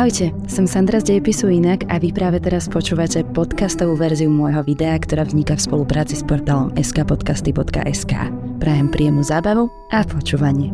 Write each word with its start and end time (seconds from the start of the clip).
Ahojte, 0.00 0.32
som 0.48 0.64
Sandra 0.64 0.96
z 0.96 1.12
Dejepisu 1.12 1.52
Inak 1.52 1.84
a 1.92 2.00
vy 2.00 2.08
práve 2.08 2.40
teraz 2.40 2.72
počúvate 2.72 3.20
podcastovú 3.20 4.00
verziu 4.00 4.32
môjho 4.32 4.64
videa, 4.64 4.96
ktorá 4.96 5.28
vzniká 5.28 5.60
v 5.60 5.68
spolupráci 5.68 6.16
s 6.16 6.24
portálom 6.24 6.72
skpodcasty.sk. 6.72 8.32
Prajem 8.64 8.88
príjemnú 8.88 9.20
zábavu 9.20 9.68
a 9.92 10.00
počúvanie. 10.08 10.72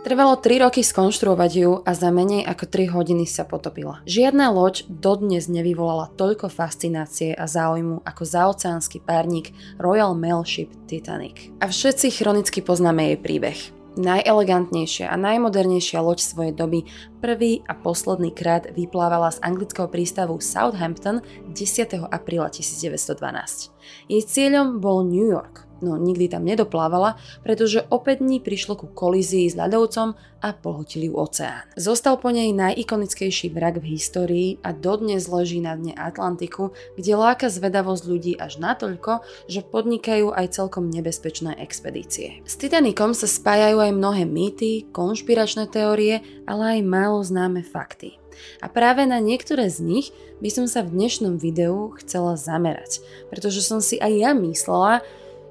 Trvalo 0.00 0.40
3 0.40 0.64
roky 0.64 0.80
skonštruovať 0.80 1.52
ju 1.52 1.84
a 1.84 1.92
za 1.92 2.08
menej 2.08 2.48
ako 2.48 2.64
3 2.64 2.96
hodiny 2.96 3.28
sa 3.28 3.44
potopila. 3.44 4.00
Žiadna 4.08 4.48
loď 4.48 4.88
dodnes 4.88 5.44
nevyvolala 5.52 6.08
toľko 6.16 6.48
fascinácie 6.48 7.36
a 7.36 7.44
záujmu 7.44 8.00
ako 8.00 8.22
zaoceánsky 8.24 9.04
párnik 9.04 9.52
Royal 9.76 10.16
Mail 10.16 10.40
Ship 10.48 10.72
Titanic. 10.88 11.52
A 11.60 11.68
všetci 11.68 12.16
chronicky 12.16 12.64
poznáme 12.64 13.12
jej 13.12 13.20
príbeh 13.20 13.75
najelegantnejšia 13.98 15.10
a 15.10 15.16
najmodernejšia 15.18 15.98
loď 16.00 16.22
svojej 16.22 16.54
doby 16.54 16.86
prvý 17.18 17.66
a 17.66 17.74
posledný 17.74 18.30
krát 18.30 18.70
vyplávala 18.72 19.34
z 19.34 19.42
anglického 19.42 19.90
prístavu 19.90 20.38
Southampton 20.38 21.20
10. 21.50 22.06
apríla 22.08 22.48
1912. 22.52 23.74
Jej 24.06 24.22
cieľom 24.24 24.78
bol 24.78 25.02
New 25.02 25.26
York, 25.26 25.65
no 25.80 25.96
nikdy 25.96 26.30
tam 26.30 26.44
nedoplávala, 26.44 27.18
pretože 27.42 27.84
opäť 27.88 28.22
dní 28.22 28.38
prišlo 28.40 28.76
ku 28.76 28.86
kolízii 28.90 29.50
s 29.50 29.58
ľadovcom 29.58 30.14
a 30.42 30.48
pohotili 30.52 31.08
ju 31.08 31.16
oceán. 31.16 31.64
Zostal 31.74 32.20
po 32.20 32.28
nej 32.30 32.52
najikonickejší 32.52 33.50
vrak 33.50 33.80
v 33.80 33.96
histórii 33.96 34.48
a 34.60 34.70
dodnes 34.76 35.26
leží 35.26 35.58
na 35.58 35.74
dne 35.74 35.96
Atlantiku, 35.96 36.76
kde 36.94 37.12
láka 37.16 37.48
zvedavosť 37.48 38.02
ľudí 38.04 38.32
až 38.36 38.60
natoľko, 38.60 39.24
že 39.48 39.64
podnikajú 39.64 40.30
aj 40.30 40.54
celkom 40.54 40.92
nebezpečné 40.92 41.56
expedície. 41.58 42.44
S 42.44 42.60
Titanicom 42.60 43.16
sa 43.16 43.26
spájajú 43.26 43.80
aj 43.80 43.92
mnohé 43.96 44.24
mýty, 44.28 44.86
konšpiračné 44.92 45.66
teórie, 45.72 46.22
ale 46.44 46.78
aj 46.78 46.80
málo 46.86 47.24
známe 47.24 47.64
fakty. 47.64 48.20
A 48.60 48.68
práve 48.68 49.08
na 49.08 49.16
niektoré 49.16 49.72
z 49.72 49.80
nich 49.80 50.06
by 50.44 50.52
som 50.52 50.66
sa 50.68 50.84
v 50.84 50.92
dnešnom 50.92 51.40
videu 51.40 51.96
chcela 52.04 52.36
zamerať, 52.36 53.00
pretože 53.32 53.64
som 53.64 53.80
si 53.80 53.96
aj 53.96 54.12
ja 54.12 54.30
myslela, 54.36 55.00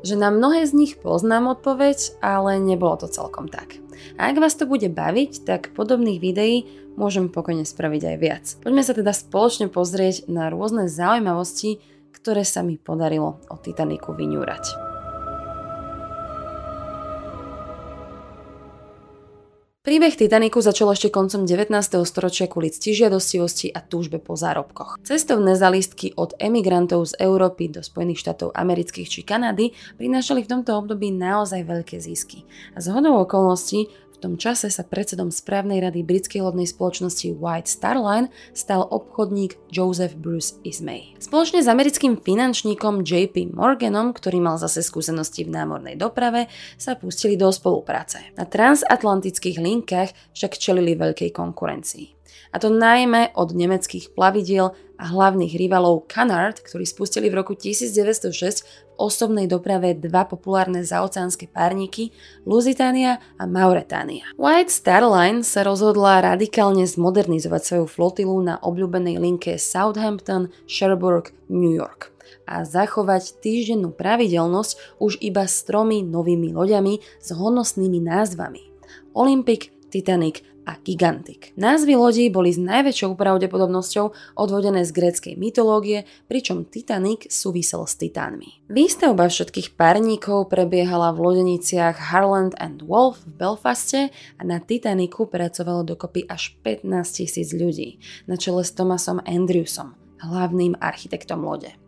že 0.05 0.13
na 0.13 0.29
mnohé 0.29 0.69
z 0.69 0.77
nich 0.77 0.93
poznám 1.01 1.57
odpoveď, 1.57 2.21
ale 2.21 2.61
nebolo 2.61 3.01
to 3.01 3.09
celkom 3.09 3.49
tak. 3.49 3.81
A 4.21 4.29
ak 4.29 4.37
vás 4.37 4.53
to 4.53 4.69
bude 4.69 4.85
baviť, 4.85 5.43
tak 5.43 5.73
podobných 5.73 6.21
videí 6.21 6.69
môžem 6.93 7.27
pokojne 7.27 7.65
spraviť 7.65 8.01
aj 8.13 8.17
viac. 8.21 8.45
Poďme 8.61 8.85
sa 8.85 8.93
teda 8.93 9.11
spoločne 9.11 9.67
pozrieť 9.67 10.29
na 10.29 10.53
rôzne 10.53 10.85
zaujímavosti, 10.85 11.81
ktoré 12.13 12.45
sa 12.45 12.61
mi 12.61 12.77
podarilo 12.77 13.41
o 13.49 13.55
Titaniku 13.57 14.13
vyňúrať. 14.13 14.84
Príbeh 19.85 20.17
Titaniku 20.17 20.65
začal 20.65 20.97
ešte 20.97 21.13
koncom 21.13 21.45
19. 21.45 21.69
storočia 22.09 22.49
kvôli 22.49 22.73
ctižiadostivosti 22.73 23.69
a 23.69 23.85
túžbe 23.85 24.17
po 24.17 24.33
zárobkoch. 24.33 24.97
Cestovné 25.05 25.53
zalistky 25.53 26.09
od 26.17 26.33
emigrantov 26.41 27.13
z 27.13 27.21
Európy 27.21 27.69
do 27.69 27.85
Spojených 27.85 28.25
štátov 28.25 28.49
amerických 28.57 29.05
či 29.05 29.21
Kanady 29.21 29.77
prinášali 30.01 30.41
v 30.41 30.49
tomto 30.57 30.73
období 30.73 31.13
naozaj 31.13 31.69
veľké 31.69 32.01
zisky. 32.01 32.49
A 32.73 32.81
z 32.81 32.97
hodou 32.97 33.13
okolností 33.21 33.85
v 34.15 34.23
tom 34.23 34.33
čase 34.39 34.71
sa 34.71 34.87
predsedom 34.87 35.27
správnej 35.27 35.83
rady 35.83 36.07
britskej 36.07 36.39
lodnej 36.39 36.63
spoločnosti 36.63 37.35
White 37.35 37.67
Star 37.67 37.99
Line 37.99 38.31
stal 38.55 38.87
obchodník 38.87 39.59
Joseph 39.67 40.15
Bruce 40.15 40.55
Ismay. 40.63 41.19
Spoločne 41.19 41.59
s 41.59 41.67
americkým 41.67 42.15
finančníkom 42.15 43.03
JP 43.03 43.51
Morganom, 43.51 44.15
ktorý 44.15 44.39
mal 44.39 44.55
zase 44.55 44.79
skúsenosti 44.79 45.43
v 45.43 45.53
námornej 45.53 45.99
doprave, 45.99 46.47
sa 46.79 46.95
pustili 46.95 47.35
do 47.35 47.51
spolupráce. 47.51 48.23
Na 48.39 48.47
transatlantických 48.47 49.59
linkách 49.59 50.15
však 50.31 50.55
čelili 50.55 50.95
veľkej 50.95 51.35
konkurencii 51.35 52.15
a 52.55 52.59
to 52.59 52.71
najmä 52.71 53.35
od 53.35 53.51
nemeckých 53.51 54.15
plavidiel 54.15 54.71
a 54.95 55.11
hlavných 55.11 55.55
rivalov 55.59 56.07
Canard, 56.07 56.63
ktorí 56.63 56.87
spustili 56.87 57.27
v 57.27 57.43
roku 57.43 57.53
1906 57.55 58.63
v 58.63 58.93
osobnej 58.95 59.45
doprave 59.45 59.91
dva 59.95 60.23
populárne 60.23 60.81
zaoceánske 60.87 61.51
párniky 61.51 62.15
Lusitania 62.47 63.19
a 63.35 63.43
Mauretánia. 63.43 64.31
White 64.39 64.71
Star 64.71 65.03
Line 65.03 65.43
sa 65.43 65.67
rozhodla 65.67 66.23
radikálne 66.23 66.87
zmodernizovať 66.87 67.61
svoju 67.61 67.85
flotilu 67.91 68.35
na 68.39 68.55
obľúbenej 68.63 69.19
linke 69.19 69.59
Southampton, 69.59 70.47
Cherbourg, 70.65 71.35
New 71.51 71.75
York 71.75 72.15
a 72.45 72.65
zachovať 72.65 73.41
týždennú 73.41 73.93
pravidelnosť 73.93 75.01
už 75.01 75.21
iba 75.21 75.45
s 75.45 75.65
tromi 75.65 76.05
novými 76.05 76.53
loďami 76.53 77.01
s 77.21 77.29
honosnými 77.33 77.99
názvami 78.05 78.61
Olympic, 79.17 79.71
Titanic 79.89 80.43
a 80.65 80.81
Gigantik. 80.81 81.53
Názvy 81.55 81.93
lodí 81.95 82.25
boli 82.33 82.49
s 82.51 82.59
najväčšou 82.59 83.13
pravdepodobnosťou 83.13 84.35
odvodené 84.35 84.81
z 84.83 84.91
gréckej 84.91 85.33
mytológie, 85.37 86.09
pričom 86.25 86.65
Titanic 86.65 87.29
súvisel 87.29 87.85
s 87.85 87.95
titánmi. 87.95 88.65
Výstavba 88.67 89.29
všetkých 89.29 89.77
párníkov 89.77 90.49
prebiehala 90.49 91.13
v 91.13 91.21
lodeniciach 91.21 92.11
Harland 92.11 92.57
and 92.57 92.81
Wolf 92.83 93.21
v 93.23 93.37
Belfaste 93.37 94.01
a 94.35 94.41
na 94.41 94.57
Titaniku 94.57 95.29
pracovalo 95.29 95.85
dokopy 95.85 96.25
až 96.25 96.57
15 96.65 96.89
tisíc 97.21 97.53
ľudí, 97.53 98.01
na 98.25 98.35
čele 98.35 98.65
s 98.65 98.73
Thomasom 98.73 99.21
Andrewsom, 99.23 99.93
hlavným 100.19 100.75
architektom 100.81 101.45
lode. 101.45 101.84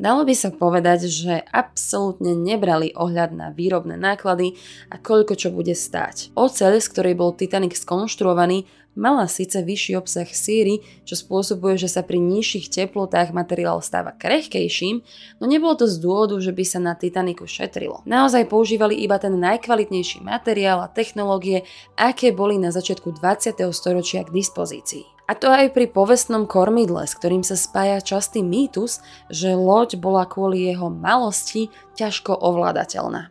Dalo 0.00 0.24
by 0.24 0.34
sa 0.34 0.48
povedať, 0.48 1.06
že 1.10 1.44
absolútne 1.52 2.32
nebrali 2.32 2.92
ohľad 2.96 3.30
na 3.36 3.48
výrobné 3.52 4.00
náklady 4.00 4.56
a 4.88 4.96
koľko 4.96 5.36
čo 5.36 5.48
bude 5.52 5.76
stáť. 5.76 6.32
Oceľ, 6.32 6.80
z 6.80 6.90
ktorej 6.90 7.14
bol 7.18 7.36
Titanic 7.36 7.76
skonštruovaný, 7.76 8.64
mala 8.98 9.30
síce 9.30 9.62
vyšší 9.62 9.96
obsah 9.98 10.26
síry, 10.26 10.82
čo 11.06 11.14
spôsobuje, 11.14 11.78
že 11.78 11.88
sa 11.90 12.02
pri 12.02 12.18
nižších 12.18 12.70
teplotách 12.70 13.30
materiál 13.30 13.78
stáva 13.80 14.14
krehkejším, 14.14 15.02
no 15.38 15.44
nebolo 15.46 15.78
to 15.78 15.86
z 15.86 15.96
dôvodu, 16.02 16.36
že 16.42 16.50
by 16.50 16.64
sa 16.66 16.78
na 16.82 16.94
Titaniku 16.98 17.46
šetrilo. 17.46 18.02
Naozaj 18.06 18.50
používali 18.50 18.98
iba 18.98 19.16
ten 19.22 19.38
najkvalitnejší 19.38 20.24
materiál 20.24 20.82
a 20.82 20.90
technológie, 20.90 21.62
aké 21.94 22.34
boli 22.34 22.58
na 22.58 22.74
začiatku 22.74 23.14
20. 23.14 23.56
storočia 23.70 24.26
k 24.26 24.34
dispozícii. 24.34 25.19
A 25.30 25.38
to 25.38 25.46
aj 25.46 25.70
pri 25.70 25.86
povestnom 25.86 26.42
kormidle, 26.42 27.06
s 27.06 27.14
ktorým 27.14 27.46
sa 27.46 27.54
spája 27.54 28.02
častý 28.02 28.42
mýtus, 28.42 28.98
že 29.30 29.54
loď 29.54 29.94
bola 29.94 30.26
kvôli 30.26 30.66
jeho 30.66 30.90
malosti 30.90 31.70
ťažko 31.94 32.34
ovládateľná. 32.34 33.30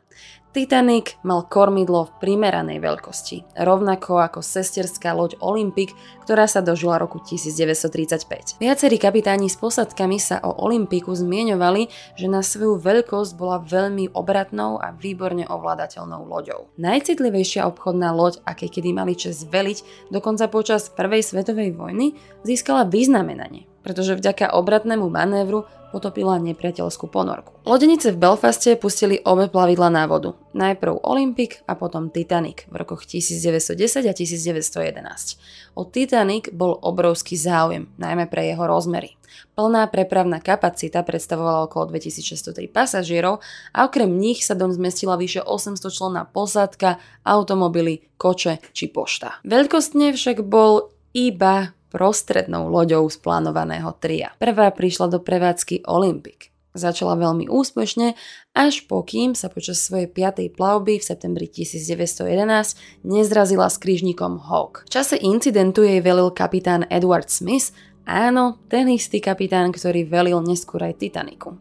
Titanic 0.49 1.13
mal 1.21 1.45
kormidlo 1.45 2.09
v 2.09 2.15
primeranej 2.25 2.81
veľkosti, 2.81 3.53
rovnako 3.53 4.17
ako 4.17 4.41
sesterská 4.41 5.13
loď 5.13 5.37
Olympic, 5.45 5.93
ktorá 6.25 6.49
sa 6.49 6.65
dožila 6.65 6.97
roku 6.97 7.21
1935. 7.21 8.57
Viacerí 8.57 8.97
kapitáni 8.97 9.45
s 9.45 9.61
posadkami 9.61 10.17
sa 10.17 10.41
o 10.41 10.57
Olympiku 10.65 11.13
zmieňovali, 11.13 11.93
že 12.17 12.25
na 12.25 12.41
svoju 12.41 12.81
veľkosť 12.81 13.37
bola 13.37 13.61
veľmi 13.61 14.09
obratnou 14.17 14.81
a 14.81 14.89
výborne 14.89 15.45
ovládateľnou 15.45 16.25
loďou. 16.25 16.73
Najcitlivejšia 16.81 17.69
obchodná 17.69 18.09
loď, 18.09 18.41
aké 18.41 18.73
kedy 18.73 18.89
mali 18.89 19.13
čas 19.13 19.45
veliť, 19.45 20.09
dokonca 20.09 20.49
počas 20.49 20.89
Prvej 20.89 21.29
svetovej 21.29 21.77
vojny, 21.77 22.17
získala 22.41 22.89
vyznamenanie, 22.89 23.69
pretože 23.89 24.13
vďaka 24.13 24.53
obratnému 24.53 25.09
manévru 25.09 25.65
potopila 25.89 26.37
nepriateľskú 26.37 27.09
ponorku. 27.09 27.65
Lodenice 27.65 28.13
v 28.13 28.21
Belfaste 28.21 28.77
pustili 28.77 29.17
obe 29.25 29.49
plavidla 29.49 29.89
na 29.89 30.05
vodu. 30.05 30.37
Najprv 30.53 31.01
Olympic 31.01 31.65
a 31.65 31.73
potom 31.73 32.13
Titanic 32.13 32.69
v 32.69 32.77
rokoch 32.77 33.09
1910 33.09 34.05
a 34.05 34.13
1911. 34.13 35.73
O 35.73 35.89
Titanic 35.89 36.53
bol 36.53 36.77
obrovský 36.77 37.33
záujem, 37.33 37.89
najmä 37.97 38.29
pre 38.29 38.53
jeho 38.53 38.69
rozmery. 38.69 39.17
Plná 39.57 39.89
prepravná 39.89 40.37
kapacita 40.37 41.01
predstavovala 41.01 41.65
okolo 41.65 41.89
2603 41.89 42.69
pasažierov 42.69 43.41
a 43.73 43.89
okrem 43.89 44.13
nich 44.13 44.45
sa 44.45 44.53
dom 44.53 44.69
zmestila 44.69 45.17
vyše 45.17 45.41
800 45.41 45.81
členná 45.89 46.29
posádka, 46.29 47.01
automobily, 47.25 48.05
koče 48.21 48.61
či 48.69 48.85
pošta. 48.93 49.41
Veľkostne 49.41 50.13
však 50.13 50.45
bol 50.45 50.93
iba 51.17 51.73
prostrednou 51.89 52.69
loďou 52.69 53.09
z 53.09 53.17
plánovaného 53.21 53.93
tria. 53.97 54.33
Prvá 54.37 54.69
prišla 54.69 55.13
do 55.13 55.19
prevádzky 55.19 55.85
Olympic. 55.89 56.49
Začala 56.77 57.17
veľmi 57.17 57.49
úspešne, 57.49 58.13
až 58.53 58.85
pokým 58.85 59.33
sa 59.33 59.49
počas 59.49 59.81
svojej 59.81 60.05
piatej 60.05 60.53
plavby 60.53 61.01
v 61.01 61.03
septembri 61.03 61.49
1911 61.49 63.01
nezrazila 63.01 63.65
s 63.65 63.81
krížnikom 63.81 64.37
Hawk. 64.37 64.85
V 64.85 64.93
čase 64.93 65.17
incidentu 65.17 65.81
jej 65.81 65.97
velil 65.97 66.29
kapitán 66.29 66.85
Edward 66.93 67.33
Smith, 67.33 67.73
áno, 68.05 68.61
ten 68.69 68.85
istý 68.93 69.17
kapitán, 69.17 69.73
ktorý 69.73 70.05
velil 70.05 70.45
neskôr 70.45 70.85
aj 70.85 71.01
Titaniku. 71.01 71.57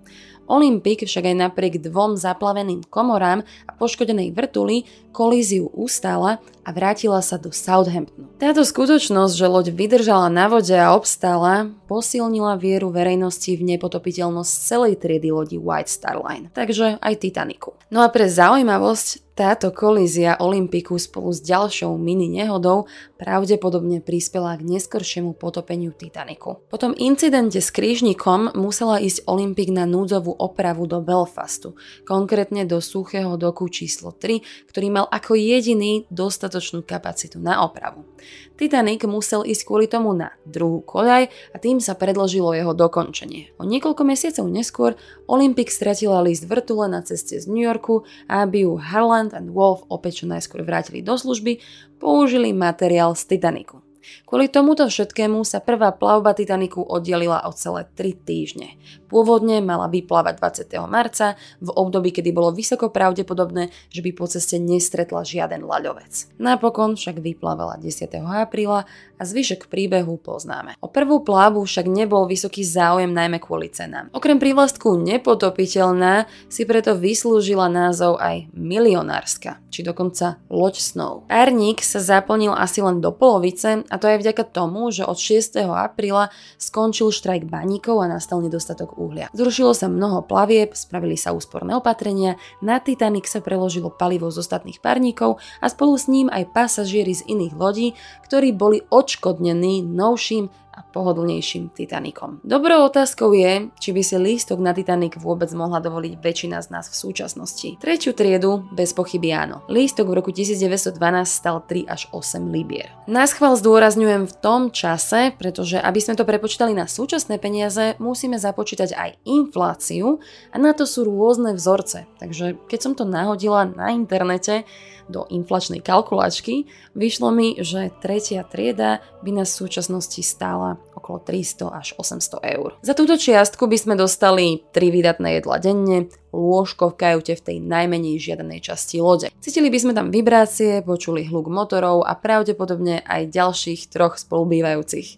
Olympic 0.49 1.05
však 1.05 1.29
aj 1.29 1.37
napriek 1.37 1.85
dvom 1.85 2.17
zaplaveným 2.17 2.89
komorám 2.89 3.45
a 3.69 3.71
poškodenej 3.77 4.33
vrtuli 4.33 4.89
kolíziu 5.12 5.69
ustála 5.77 6.41
a 6.65 6.69
vrátila 6.73 7.21
sa 7.21 7.37
do 7.37 7.53
Southamptonu. 7.53 8.29
Táto 8.41 8.65
skutočnosť, 8.65 9.33
že 9.37 9.47
loď 9.49 9.67
vydržala 9.73 10.33
na 10.33 10.49
vode 10.49 10.73
a 10.73 10.93
obstála, 10.97 11.73
posilnila 11.89 12.56
vieru 12.56 12.89
verejnosti 12.89 13.53
v 13.53 13.77
nepotopiteľnosť 13.77 14.53
celej 14.53 15.00
triedy 15.00 15.29
lodi 15.33 15.56
White 15.61 15.93
Star 15.93 16.21
Line, 16.21 16.49
takže 16.53 16.97
aj 17.01 17.15
Titaniku. 17.21 17.77
No 17.89 18.05
a 18.05 18.09
pre 18.09 18.29
zaujímavosť, 18.29 19.28
Táto 19.38 19.70
kolízia 19.70 20.35
Olympiku 20.43 20.99
spolu 20.99 21.31
s 21.31 21.38
ďalšou 21.46 21.94
mini 21.94 22.26
nehodou 22.26 22.90
pravdepodobne 23.23 24.02
prispela 24.02 24.58
k 24.58 24.67
neskoršiemu 24.67 25.31
potopeniu 25.38 25.94
Titaniku. 25.94 26.58
Po 26.67 26.75
tom 26.75 26.90
incidente 26.99 27.62
s 27.62 27.70
krížnikom 27.70 28.58
musela 28.58 28.99
ísť 28.99 29.31
Olympik 29.31 29.70
na 29.70 29.87
núdzovú 29.87 30.35
opravu 30.35 30.90
do 30.90 30.99
Belfastu, 30.99 31.79
konkrétne 32.02 32.67
do 32.67 32.82
suchého 32.82 33.38
doku 33.38 33.70
číslo 33.70 34.11
3, 34.11 34.43
ktorý 34.75 34.87
mal 34.90 35.06
ako 35.06 35.38
jediný 35.38 36.02
dostatočnú 36.11 36.82
kapacitu 36.82 37.38
na 37.38 37.62
opravu. 37.62 38.11
Titanic 38.58 39.06
musel 39.06 39.46
ísť 39.46 39.62
kvôli 39.62 39.87
tomu 39.87 40.10
na 40.19 40.34
druhú 40.43 40.82
koľaj 40.82 41.31
a 41.55 41.56
tým 41.62 41.78
sa 41.78 41.94
predložilo 41.94 42.50
jeho 42.58 42.75
dokončenie. 42.75 43.55
O 43.55 43.62
niekoľko 43.62 44.02
mesiacov 44.02 44.50
neskôr 44.50 44.99
Olympic 45.31 45.70
stratila 45.70 46.19
list 46.26 46.50
vrtule 46.50 46.90
na 46.90 47.06
ceste 47.06 47.38
z 47.38 47.46
New 47.46 47.62
Yorku 47.62 48.02
a 48.26 48.43
aby 48.43 48.66
ju 48.66 48.75
Harland 48.75 49.31
and 49.31 49.55
Wolf 49.55 49.87
opäť 49.87 50.26
čo 50.26 50.26
najskôr 50.26 50.66
vrátili 50.66 51.06
do 51.06 51.14
služby, 51.14 51.62
použili 52.02 52.50
materiál 52.50 53.14
z 53.14 53.31
Titaniku. 53.31 53.88
Kvôli 54.28 54.52
tomuto 54.52 54.84
všetkému 54.84 55.40
sa 55.44 55.64
prvá 55.64 55.93
plavba 55.94 56.37
Titaniku 56.37 56.84
oddelila 56.84 57.44
o 57.49 57.52
celé 57.56 57.88
3 57.96 58.28
týždne. 58.28 58.76
Pôvodne 59.08 59.64
mala 59.64 59.88
vyplávať 59.88 60.69
20. 60.69 60.84
marca, 60.84 61.40
v 61.64 61.72
období, 61.72 62.12
kedy 62.12 62.31
bolo 62.31 62.52
vysoko 62.52 62.93
pravdepodobné, 62.93 63.72
že 63.88 64.05
by 64.05 64.10
po 64.12 64.28
ceste 64.28 64.60
nestretla 64.60 65.25
žiaden 65.25 65.64
ľaďovec. 65.64 66.37
Napokon 66.37 66.94
však 66.94 67.25
vyplávala 67.25 67.81
10. 67.81 68.05
apríla 68.20 68.84
a 69.19 69.22
zvyšok 69.25 69.66
príbehu 69.66 70.20
poznáme. 70.20 70.76
O 70.78 70.93
prvú 70.93 71.25
plávu 71.25 71.64
však 71.64 71.88
nebol 71.88 72.28
vysoký 72.28 72.62
záujem 72.62 73.10
najmä 73.10 73.43
kvôli 73.43 73.72
cenám. 73.72 74.12
Okrem 74.14 74.38
prívlastku 74.38 74.94
nepotopiteľná 75.00 76.31
si 76.46 76.69
preto 76.69 76.94
vyslúžila 76.94 77.66
názov 77.66 78.20
aj 78.22 78.46
milionárska, 78.55 79.58
či 79.72 79.82
dokonca 79.82 80.38
loď 80.46 80.78
snov. 80.78 81.26
Párnik 81.26 81.82
sa 81.82 81.99
zaplnil 81.99 82.55
asi 82.55 82.84
len 82.84 83.02
do 83.02 83.10
polovice 83.10 83.82
a 83.82 83.96
to 83.99 84.09
aj 84.09 84.23
vďaka 84.23 84.45
tomu, 84.49 84.89
že 84.95 85.05
od 85.05 85.19
6. 85.19 85.59
apríla 85.62 86.31
skončil 86.56 87.11
štrajk 87.11 87.50
baníkov 87.50 88.00
a 88.00 88.06
nastal 88.06 88.41
nedostatok 88.41 88.97
uhlia. 88.97 89.29
Zrušilo 89.35 89.75
sa 89.75 89.91
mnoho 89.91 90.25
plavieb, 90.25 90.73
spravili 90.73 91.19
sa 91.19 91.35
úsporné 91.35 91.75
opatrenia, 91.75 92.39
na 92.62 92.79
Titanic 92.79 93.27
sa 93.27 93.43
preložilo 93.43 93.91
palivo 93.91 94.31
z 94.31 94.41
ostatných 94.41 94.79
parníkov 94.79 95.43
a 95.59 95.67
spolu 95.67 95.99
s 95.99 96.06
ním 96.06 96.31
aj 96.31 96.55
pasažieri 96.55 97.12
z 97.12 97.27
iných 97.27 97.55
lodí, 97.59 97.89
ktorí 98.25 98.55
boli 98.55 98.81
odškodnení 98.89 99.83
novším 99.83 100.68
a 100.79 100.87
pohodlnejším 100.95 101.75
Titanikom. 101.75 102.39
Dobrou 102.47 102.87
otázkou 102.87 103.35
je, 103.35 103.67
či 103.83 103.91
by 103.91 104.03
si 104.07 104.15
lístok 104.15 104.63
na 104.63 104.71
Titanic 104.71 105.19
vôbec 105.19 105.51
mohla 105.51 105.83
dovoliť 105.83 106.23
väčšina 106.23 106.63
z 106.63 106.71
nás 106.71 106.87
v 106.87 106.95
súčasnosti. 106.95 107.75
Tretiu 107.83 108.15
triedu 108.15 108.63
bez 108.71 108.95
pochyby 108.95 109.35
áno. 109.35 109.67
Lístok 109.67 110.07
v 110.07 110.23
roku 110.23 110.31
1912 110.31 110.95
stal 111.27 111.59
3 111.67 111.91
až 111.91 112.07
8 112.15 112.47
libier. 112.55 112.95
Nás 113.11 113.35
chval 113.35 113.59
zdôrazňujem 113.59 114.31
v 114.31 114.35
tom 114.39 114.71
čase, 114.71 115.35
pretože 115.35 115.83
aby 115.83 115.99
sme 115.99 116.15
to 116.15 116.23
prepočítali 116.23 116.71
na 116.79 116.87
súčasné 116.87 117.43
peniaze, 117.43 117.99
musíme 117.99 118.39
započítať 118.39 118.95
aj 118.95 119.11
infláciu 119.27 120.23
a 120.55 120.57
na 120.63 120.71
to 120.71 120.87
sú 120.87 121.03
rôzne 121.03 121.59
vzorce. 121.59 122.07
Takže 122.23 122.55
keď 122.71 122.79
som 122.79 122.93
to 122.95 123.03
nahodila 123.03 123.67
na 123.67 123.91
internete, 123.91 124.63
do 125.09 125.25
inflačnej 125.33 125.81
kalkulačky, 125.81 126.69
vyšlo 126.93 127.33
mi, 127.33 127.57
že 127.59 127.89
tretia 128.05 128.45
trieda 128.45 129.01
by 129.25 129.41
v 129.41 129.49
súčasnosti 129.49 130.21
stála 130.21 130.68
okolo 130.93 131.23
300 131.23 131.70
až 131.73 131.94
800 131.97 132.43
eur. 132.59 132.76
Za 132.82 132.93
túto 132.99 133.15
čiastku 133.15 133.65
by 133.70 133.79
sme 133.79 133.94
dostali 133.94 134.67
3 134.75 134.93
výdatné 134.93 135.41
jedla 135.41 135.56
denne, 135.62 135.99
lôžko 136.35 136.93
v 136.93 136.99
kajute 136.99 137.32
v 137.38 137.44
tej 137.44 137.56
najmenej 137.62 138.20
žiadanej 138.20 138.61
časti 138.61 139.00
lode. 139.00 139.32
Cítili 139.41 139.73
by 139.73 139.79
sme 139.79 139.93
tam 139.97 140.12
vibrácie, 140.12 140.85
počuli 140.85 141.25
hluk 141.25 141.49
motorov 141.49 142.05
a 142.05 142.12
pravdepodobne 142.19 143.00
aj 143.06 143.32
ďalších 143.32 143.88
troch 143.88 144.20
spolubývajúcich. 144.20 145.09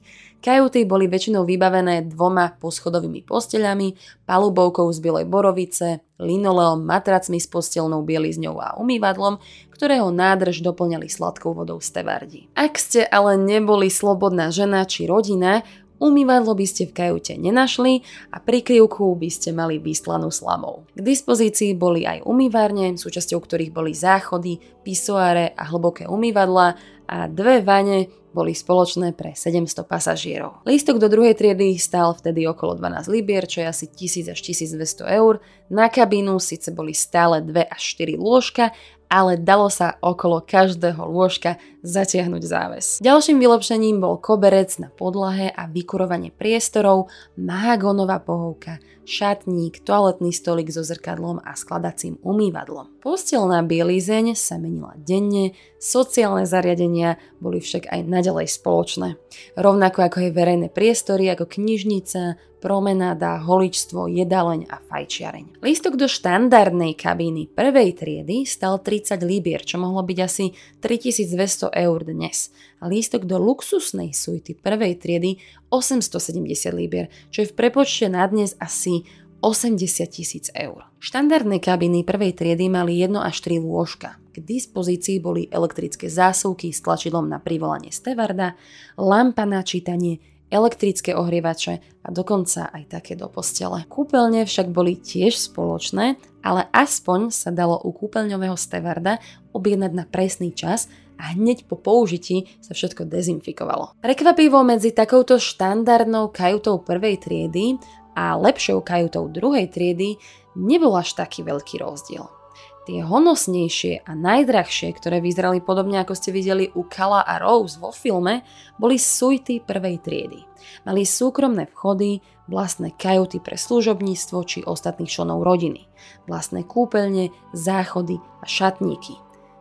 Kajuty 0.40 0.88
boli 0.88 1.04
väčšinou 1.04 1.44
vybavené 1.44 2.08
dvoma 2.08 2.56
poschodovými 2.56 3.28
posteľami, 3.28 3.92
palubovkou 4.24 4.88
z 4.88 4.98
bielej 5.04 5.26
borovice, 5.28 6.00
linoleom, 6.20 6.84
matracmi 6.84 7.40
s 7.40 7.48
postelnou 7.48 8.04
bielizňou 8.04 8.60
a 8.60 8.68
umývadlom, 8.76 9.40
ktorého 9.72 10.12
nádrž 10.12 10.60
doplňali 10.60 11.08
sladkou 11.08 11.56
vodou 11.56 11.80
stevardi. 11.80 12.52
Ak 12.52 12.76
ste 12.76 13.08
ale 13.08 13.40
neboli 13.40 13.88
slobodná 13.88 14.52
žena 14.52 14.84
či 14.84 15.08
rodina, 15.08 15.64
Umývadlo 16.00 16.56
by 16.56 16.64
ste 16.64 16.88
v 16.88 16.96
kajute 16.96 17.36
nenašli 17.36 18.00
a 18.32 18.40
prikryvku 18.40 19.12
by 19.20 19.28
ste 19.28 19.52
mali 19.52 19.76
vyslanú 19.76 20.32
slamou. 20.32 20.88
K 20.96 21.04
dispozícii 21.04 21.76
boli 21.76 22.08
aj 22.08 22.24
umývárne, 22.24 22.96
súčasťou 22.96 23.36
ktorých 23.36 23.68
boli 23.68 23.92
záchody, 23.92 24.56
pisoáre 24.80 25.52
a 25.52 25.68
hlboké 25.68 26.08
umývadla 26.08 26.80
a 27.04 27.28
dve 27.28 27.60
vane 27.60 28.08
boli 28.30 28.54
spoločné 28.54 29.12
pre 29.12 29.34
700 29.34 29.86
pasažierov. 29.86 30.62
Lístok 30.62 31.02
do 31.02 31.10
druhej 31.10 31.34
triedy 31.34 31.74
stál 31.78 32.14
vtedy 32.14 32.46
okolo 32.46 32.78
12 32.78 33.10
libier, 33.10 33.46
čo 33.46 33.62
je 33.62 33.66
asi 33.66 33.86
1000 33.90 34.34
až 34.34 34.40
1200 34.40 35.18
eur. 35.18 35.42
Na 35.70 35.90
kabínu 35.90 36.38
síce 36.38 36.70
boli 36.70 36.94
stále 36.94 37.42
2 37.42 37.70
až 37.70 37.82
4 37.98 38.14
lôžka, 38.18 38.70
ale 39.10 39.34
dalo 39.34 39.66
sa 39.66 39.98
okolo 39.98 40.38
každého 40.38 41.02
lôžka 41.02 41.58
zatiahnuť 41.82 42.42
záves. 42.46 42.86
Ďalším 43.02 43.42
vylepšením 43.42 43.98
bol 43.98 44.22
koberec 44.22 44.70
na 44.78 44.88
podlahe 44.94 45.50
a 45.50 45.66
vykurovanie 45.66 46.30
priestorov, 46.30 47.10
mahagónová 47.34 48.22
pohovka, 48.22 48.78
šatník, 49.10 49.82
toaletný 49.82 50.30
stolik 50.30 50.70
so 50.70 50.86
zrkadlom 50.86 51.42
a 51.42 51.58
skladacím 51.58 52.22
umývadlom. 52.22 53.02
Postelná 53.02 53.66
bielizeň 53.66 54.38
sa 54.38 54.60
menila 54.62 54.94
denne, 54.94 55.58
sociálne 55.82 56.46
zariadenia 56.46 57.18
boli 57.42 57.58
však 57.58 57.90
aj 57.90 58.00
naďalej 58.06 58.46
spoločné. 58.46 59.18
Rovnako 59.58 60.06
ako 60.06 60.16
aj 60.22 60.30
verejné 60.30 60.68
priestory 60.70 61.26
ako 61.32 61.50
knižnica, 61.50 62.38
promenáda, 62.60 63.40
holičstvo, 63.40 64.06
jedaleň 64.06 64.68
a 64.68 64.78
fajčiareň. 64.78 65.64
Lístok 65.64 65.96
do 65.96 66.04
štandardnej 66.06 66.92
kabíny 66.92 67.48
prvej 67.48 67.96
triedy 67.96 68.44
stal 68.44 68.78
30 68.78 69.16
libier, 69.24 69.64
čo 69.64 69.80
mohlo 69.80 70.04
byť 70.04 70.18
asi 70.20 70.52
3200 70.84 71.72
eur 71.72 72.00
dnes. 72.04 72.52
A 72.78 72.86
lístok 72.86 73.24
do 73.24 73.40
luxusnej 73.40 74.12
suity 74.12 74.52
prvej 74.52 75.00
triedy 75.00 75.40
870 75.72 76.76
libier, 76.76 77.08
čo 77.32 77.42
je 77.42 77.50
v 77.50 77.56
prepočte 77.56 78.12
na 78.12 78.28
dnes 78.28 78.52
asi 78.60 79.08
80 79.40 79.80
tisíc 80.12 80.52
eur. 80.52 80.84
Štandardné 81.00 81.64
kabiny 81.64 82.04
prvej 82.04 82.36
triedy 82.36 82.68
mali 82.68 83.00
1 83.00 83.16
až 83.24 83.40
3 83.40 83.64
lôžka. 83.64 84.20
K 84.30 84.36
dispozícii 84.38 85.18
boli 85.18 85.50
elektrické 85.50 86.06
zásuvky 86.06 86.70
s 86.70 86.84
tlačidlom 86.84 87.26
na 87.26 87.42
privolanie 87.42 87.90
stevarda, 87.90 88.54
lampa 88.94 89.42
na 89.42 89.64
čítanie, 89.66 90.22
elektrické 90.50 91.14
ohrievače 91.14 91.78
a 92.02 92.08
dokonca 92.10 92.68
aj 92.74 93.00
také 93.00 93.14
do 93.14 93.30
postele. 93.30 93.86
Kúpeľne 93.86 94.42
však 94.44 94.74
boli 94.74 94.98
tiež 94.98 95.38
spoločné, 95.38 96.18
ale 96.42 96.66
aspoň 96.74 97.30
sa 97.30 97.54
dalo 97.54 97.78
u 97.78 97.94
kúpeľňového 97.94 98.58
stevarda 98.58 99.22
objednať 99.54 99.92
na 99.94 100.04
presný 100.04 100.50
čas 100.50 100.90
a 101.20 101.36
hneď 101.36 101.68
po 101.68 101.76
použití 101.78 102.48
sa 102.64 102.72
všetko 102.74 103.06
dezinfikovalo. 103.06 104.00
Prekvapivo 104.02 104.64
medzi 104.66 104.90
takouto 104.90 105.36
štandardnou 105.36 106.32
kajutou 106.32 106.80
prvej 106.82 107.20
triedy 107.20 107.76
a 108.16 108.34
lepšou 108.34 108.82
kajutou 108.82 109.28
druhej 109.28 109.68
triedy 109.68 110.16
nebol 110.56 110.96
až 110.96 111.14
taký 111.14 111.44
veľký 111.44 111.78
rozdiel. 111.78 112.39
Tie 112.88 113.04
honosnejšie 113.04 114.08
a 114.08 114.12
najdrahšie, 114.16 114.88
ktoré 114.96 115.20
vyzerali 115.20 115.60
podobne 115.60 116.00
ako 116.00 116.16
ste 116.16 116.32
videli 116.32 116.72
u 116.72 116.88
Kala 116.88 117.20
a 117.20 117.36
Rose 117.36 117.76
vo 117.76 117.92
filme, 117.92 118.40
boli 118.80 118.96
suity 118.96 119.60
prvej 119.60 120.00
triedy. 120.00 120.40
Mali 120.88 121.04
súkromné 121.04 121.68
vchody, 121.68 122.24
vlastné 122.48 122.96
kajuty 122.96 123.38
pre 123.44 123.60
služobníctvo 123.60 124.38
či 124.48 124.58
ostatných 124.64 125.12
členov 125.12 125.44
rodiny, 125.44 125.86
vlastné 126.24 126.64
kúpeľne, 126.64 127.30
záchody 127.52 128.16
a 128.40 128.44
šatníky. 128.48 129.20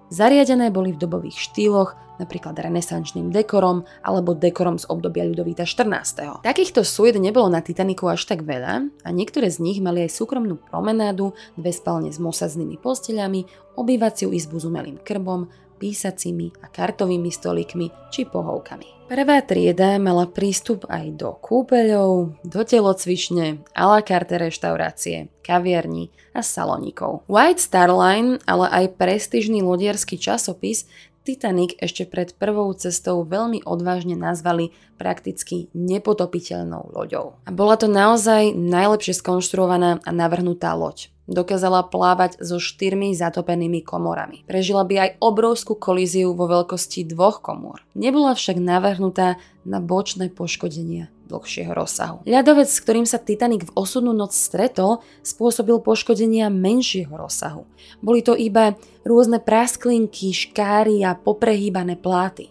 Zariadené 0.10 0.74
boli 0.74 0.96
v 0.96 1.02
dobových 1.06 1.38
štýloch, 1.38 1.94
napríklad 2.20 2.60
renesančným 2.60 3.32
dekorom 3.32 3.88
alebo 4.04 4.36
dekorom 4.36 4.78
z 4.78 4.86
obdobia 4.92 5.26
Ľudovíta 5.26 5.64
14. 5.64 6.44
Takýchto 6.46 6.84
suit 6.84 7.16
nebolo 7.16 7.48
na 7.48 7.64
Titaniku 7.64 8.12
až 8.12 8.28
tak 8.28 8.44
veľa 8.44 8.92
a 8.92 9.10
niektoré 9.10 9.48
z 9.48 9.64
nich 9.64 9.80
mali 9.80 10.06
aj 10.06 10.14
súkromnú 10.14 10.60
promenádu, 10.60 11.34
dve 11.56 11.72
spálne 11.72 12.12
s 12.12 12.20
mosaznými 12.20 12.78
posteľami, 12.78 13.74
obývaciu 13.80 14.36
izbu 14.36 14.60
s 14.60 14.68
umelým 14.68 15.00
krbom, 15.00 15.48
písacími 15.80 16.60
a 16.60 16.68
kartovými 16.68 17.32
stolíkmi 17.32 18.12
či 18.12 18.28
pohovkami. 18.28 19.00
Prvá 19.10 19.42
trieda 19.42 19.98
mala 19.98 20.30
prístup 20.30 20.86
aj 20.86 21.18
do 21.18 21.34
kúpeľov, 21.34 22.38
do 22.46 22.62
telocvične, 22.62 23.66
a 23.74 23.84
la 23.90 24.06
carte 24.06 24.38
reštaurácie, 24.38 25.34
kaviarní 25.42 26.14
a 26.30 26.46
saloníkov. 26.46 27.26
White 27.26 27.58
Star 27.58 27.90
Line, 27.90 28.38
ale 28.46 28.70
aj 28.70 29.02
prestížny 29.02 29.66
lodierský 29.66 30.22
časopis 30.22 30.86
Titanic 31.24 31.76
ešte 31.78 32.08
pred 32.08 32.32
prvou 32.36 32.72
cestou 32.74 33.22
veľmi 33.28 33.68
odvážne 33.68 34.16
nazvali 34.16 34.72
prakticky 35.00 35.72
nepotopiteľnou 35.72 36.92
loďou. 36.92 37.40
A 37.48 37.56
bola 37.56 37.80
to 37.80 37.88
naozaj 37.88 38.52
najlepšie 38.52 39.16
skonštruovaná 39.16 40.04
a 40.04 40.12
navrhnutá 40.12 40.76
loď. 40.76 41.08
dokázala 41.30 41.86
plávať 41.86 42.42
so 42.42 42.58
štyrmi 42.58 43.14
zatopenými 43.14 43.86
komorami. 43.86 44.42
Prežila 44.50 44.82
by 44.82 44.96
aj 44.98 45.10
obrovskú 45.22 45.78
kolíziu 45.78 46.34
vo 46.34 46.50
veľkosti 46.50 47.06
dvoch 47.06 47.46
komôr. 47.46 47.86
Nebola 47.94 48.34
však 48.34 48.58
navrhnutá 48.58 49.38
na 49.62 49.78
bočné 49.78 50.34
poškodenia 50.34 51.14
dlhšieho 51.30 51.70
rozsahu. 51.78 52.26
Ľadovec, 52.26 52.66
s 52.66 52.82
ktorým 52.82 53.06
sa 53.06 53.22
Titanic 53.22 53.70
v 53.70 53.76
osudnú 53.78 54.18
noc 54.18 54.34
stretol, 54.34 55.06
spôsobil 55.22 55.78
poškodenia 55.78 56.50
menšieho 56.50 57.14
rozsahu. 57.14 57.70
Boli 58.02 58.26
to 58.26 58.34
iba 58.34 58.74
rôzne 59.06 59.38
prasklinky, 59.38 60.34
škáry 60.34 61.06
a 61.06 61.14
poprehýbané 61.14 62.02
pláty. 62.02 62.50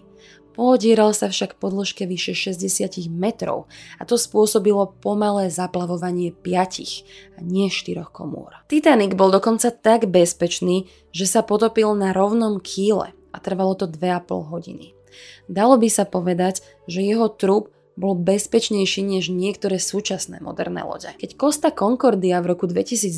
Podieral 0.58 1.14
sa 1.14 1.30
však 1.30 1.62
po 1.62 1.70
dĺžke 1.70 2.02
vyše 2.02 2.34
60 2.34 3.06
metrov 3.14 3.70
a 3.94 4.02
to 4.02 4.18
spôsobilo 4.18 4.90
pomalé 4.98 5.54
zaplavovanie 5.54 6.34
5 6.34 7.38
a 7.38 7.46
nie 7.46 7.70
4 7.70 8.02
komôr. 8.10 8.50
Titanic 8.66 9.14
bol 9.14 9.30
dokonca 9.30 9.70
tak 9.70 10.10
bezpečný, 10.10 10.90
že 11.14 11.30
sa 11.30 11.46
potopil 11.46 11.94
na 11.94 12.10
rovnom 12.10 12.58
kýle 12.58 13.14
a 13.30 13.36
trvalo 13.38 13.78
to 13.78 13.86
2,5 13.86 14.50
hodiny. 14.50 14.98
Dalo 15.46 15.78
by 15.78 15.86
sa 15.86 16.02
povedať, 16.02 16.66
že 16.90 17.06
jeho 17.06 17.30
trup 17.30 17.70
bol 17.94 18.18
bezpečnejší 18.18 19.06
než 19.06 19.30
niektoré 19.30 19.78
súčasné 19.78 20.42
moderné 20.42 20.82
lode. 20.82 21.10
Keď 21.22 21.38
Costa 21.38 21.70
Concordia 21.70 22.42
v 22.42 22.58
roku 22.58 22.66
2012 22.66 23.14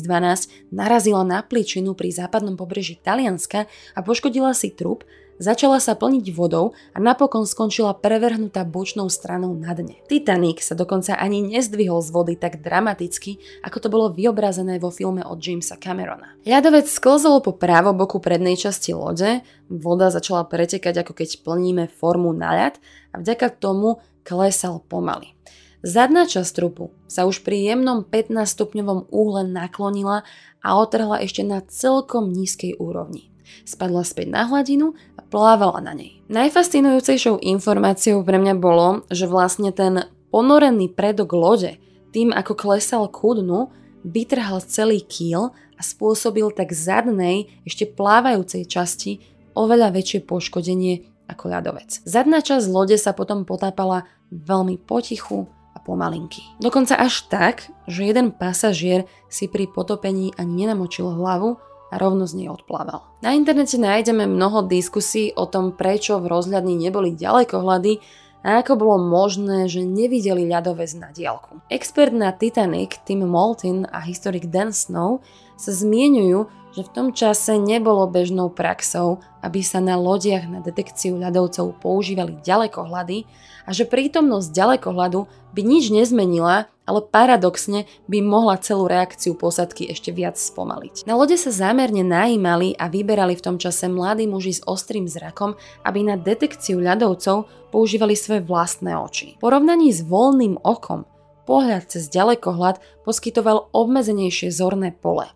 narazila 0.69 1.25
na 1.25 1.41
pličinu 1.41 1.97
pri 1.97 2.13
západnom 2.13 2.53
pobreží 2.53 3.01
Talianska 3.01 3.65
a 3.97 3.99
poškodila 4.05 4.53
si 4.53 4.69
trup, 4.73 5.05
začala 5.41 5.81
sa 5.81 5.97
plniť 5.97 6.29
vodou 6.37 6.77
a 6.93 7.01
napokon 7.01 7.49
skončila 7.49 7.97
prevrhnutá 7.97 8.61
bočnou 8.61 9.09
stranou 9.09 9.57
na 9.57 9.73
dne. 9.73 9.97
Titanic 10.05 10.61
sa 10.61 10.77
dokonca 10.77 11.17
ani 11.17 11.41
nezdvihol 11.41 12.05
z 12.05 12.09
vody 12.13 12.33
tak 12.37 12.61
dramaticky, 12.61 13.41
ako 13.65 13.77
to 13.81 13.87
bolo 13.89 14.13
vyobrazené 14.13 14.77
vo 14.77 14.93
filme 14.93 15.25
od 15.25 15.41
Jamesa 15.41 15.81
Camerona. 15.81 16.37
Ľadovec 16.45 16.85
sklzol 16.85 17.41
po 17.41 17.57
právoboku 17.57 18.21
prednej 18.21 18.53
časti 18.53 18.93
lode, 18.93 19.41
voda 19.65 20.13
začala 20.13 20.45
pretekať 20.45 21.01
ako 21.01 21.17
keď 21.17 21.41
plníme 21.41 21.89
formu 21.89 22.29
na 22.37 22.53
ľad 22.53 22.77
a 23.09 23.17
vďaka 23.17 23.49
tomu 23.57 23.97
klesal 24.21 24.85
pomaly. 24.85 25.33
Zadná 25.81 26.29
časť 26.29 26.61
trupu 26.61 26.93
sa 27.09 27.25
už 27.25 27.41
pri 27.41 27.73
jemnom 27.73 28.05
15 28.05 28.45
stupňovom 28.45 29.09
úhle 29.09 29.49
naklonila 29.49 30.21
a 30.61 30.77
otrhla 30.77 31.17
ešte 31.25 31.41
na 31.41 31.65
celkom 31.65 32.29
nízkej 32.29 32.77
úrovni. 32.77 33.30
Spadla 33.63 34.03
späť 34.03 34.31
na 34.31 34.47
hladinu 34.49 34.97
a 35.15 35.21
plávala 35.25 35.79
na 35.83 35.93
nej. 35.95 36.21
Najfascinujúcejšou 36.31 37.39
informáciou 37.41 38.25
pre 38.25 38.37
mňa 38.41 38.55
bolo, 38.57 39.03
že 39.11 39.29
vlastne 39.29 39.69
ten 39.71 40.07
ponorený 40.31 40.91
predok 40.91 41.35
lode 41.35 41.77
tým, 42.11 42.35
ako 42.35 42.53
klesal 42.55 43.07
ku 43.07 43.35
dnu, 43.35 43.71
vytrhal 44.03 44.59
celý 44.65 44.99
kýl 45.01 45.51
a 45.51 45.81
spôsobil 45.81 46.49
tak 46.51 46.75
zadnej, 46.75 47.49
ešte 47.63 47.87
plávajúcej 47.87 48.67
časti 48.67 49.23
oveľa 49.55 49.95
väčšie 49.95 50.27
poškodenie 50.27 51.07
ako 51.31 51.43
ľadovec. 51.47 52.03
Zadná 52.03 52.43
časť 52.43 52.67
lode 52.67 52.99
sa 52.99 53.15
potom 53.15 53.47
potápala 53.47 54.07
veľmi 54.31 54.79
potichu 54.83 55.47
a 55.71 55.79
pomalinky. 55.79 56.43
Dokonca 56.59 56.99
až 56.99 57.27
tak, 57.31 57.71
že 57.87 58.03
jeden 58.03 58.35
pasažier 58.35 59.07
si 59.31 59.47
pri 59.47 59.71
potopení 59.71 60.35
ani 60.35 60.67
nenamočil 60.67 61.07
hlavu, 61.07 61.55
a 61.91 61.99
rovno 61.99 62.23
z 62.23 62.39
nej 62.39 62.47
odplával. 62.47 63.03
Na 63.19 63.35
internete 63.35 63.75
nájdeme 63.75 64.23
mnoho 64.23 64.63
diskusí 64.63 65.35
o 65.35 65.43
tom, 65.45 65.75
prečo 65.75 66.17
v 66.23 66.31
rozhľadni 66.31 66.79
neboli 66.79 67.11
ďalekohľady 67.11 67.99
a 68.41 68.63
ako 68.63 68.73
bolo 68.79 68.97
možné, 68.97 69.69
že 69.69 69.85
nevideli 69.85 70.49
ľadovec 70.49 70.89
na 70.97 71.13
diálku. 71.13 71.61
Expert 71.69 72.15
na 72.15 72.33
Titanic 72.33 72.97
Tim 73.05 73.21
Moulton 73.21 73.85
a 73.85 74.01
historik 74.01 74.49
Dan 74.49 74.73
Snow 74.73 75.21
sa 75.59 75.69
zmienujú, 75.69 76.49
že 76.71 76.81
v 76.87 76.93
tom 76.95 77.07
čase 77.11 77.59
nebolo 77.59 78.07
bežnou 78.07 78.49
praxou, 78.49 79.19
aby 79.43 79.61
sa 79.61 79.83
na 79.83 79.99
lodiach 79.99 80.47
na 80.47 80.63
detekciu 80.63 81.19
ľadovcov 81.19 81.77
používali 81.83 82.39
ďalekohľady 82.41 83.27
a 83.67 83.69
že 83.75 83.85
prítomnosť 83.85 84.55
ďalekohľadu 84.55 85.19
by 85.53 85.61
nič 85.61 85.91
nezmenila, 85.93 86.71
ale 86.91 87.07
paradoxne 87.07 87.87
by 88.11 88.19
mohla 88.19 88.59
celú 88.59 88.91
reakciu 88.91 89.39
posadky 89.39 89.87
ešte 89.87 90.11
viac 90.11 90.35
spomaliť. 90.35 91.07
Na 91.07 91.15
lode 91.15 91.39
sa 91.39 91.55
zámerne 91.55 92.03
najímali 92.03 92.75
a 92.75 92.91
vyberali 92.91 93.39
v 93.39 93.45
tom 93.47 93.55
čase 93.55 93.87
mladí 93.87 94.27
muži 94.27 94.59
s 94.59 94.65
ostrým 94.67 95.07
zrakom, 95.07 95.55
aby 95.87 96.03
na 96.03 96.19
detekciu 96.19 96.83
ľadovcov 96.83 97.47
používali 97.71 98.19
svoje 98.19 98.43
vlastné 98.43 98.91
oči. 98.99 99.39
V 99.39 99.47
porovnaní 99.47 99.95
s 99.95 100.03
voľným 100.03 100.59
okom 100.59 101.07
pohľad 101.47 101.87
cez 101.87 102.11
ďalekohľad 102.11 102.83
poskytoval 103.07 103.71
obmedzenejšie 103.71 104.51
zorné 104.51 104.91
pole 104.91 105.31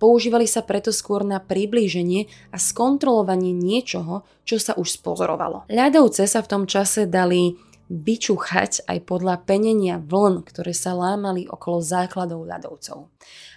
používali 0.00 0.48
sa 0.48 0.64
preto 0.64 0.90
skôr 0.90 1.22
na 1.22 1.38
priblíženie 1.38 2.26
a 2.50 2.56
skontrolovanie 2.56 3.52
niečoho, 3.52 4.24
čo 4.48 4.56
sa 4.56 4.72
už 4.74 4.96
spozorovalo. 4.96 5.68
Ľadovce 5.68 6.24
sa 6.24 6.40
v 6.40 6.48
tom 6.48 6.64
čase 6.64 7.04
dali 7.04 7.60
vyčúchať 7.90 8.86
aj 8.86 8.98
podľa 9.02 9.42
penenia 9.42 9.98
vln, 9.98 10.46
ktoré 10.46 10.70
sa 10.70 10.94
lámali 10.94 11.50
okolo 11.50 11.82
základov 11.82 12.46
ľadovcov. 12.46 13.10